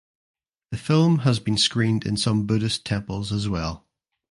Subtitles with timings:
[0.71, 3.85] The film has been screened in some Buddhist temples as well.